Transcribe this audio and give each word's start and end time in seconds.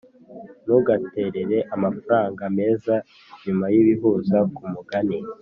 ntugaterere 0.65 1.57
amafaranga 1.75 2.43
meza 2.57 2.95
nyuma 3.43 3.65
yibihuza 3.73 4.37
kumugani 4.55 5.17